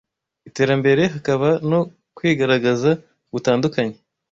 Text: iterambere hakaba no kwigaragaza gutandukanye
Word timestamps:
iterambere 0.49 1.01
hakaba 1.13 1.49
no 1.69 1.79
kwigaragaza 2.15 2.91
gutandukanye 3.33 3.95